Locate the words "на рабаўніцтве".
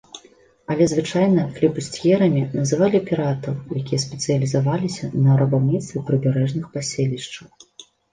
5.27-6.03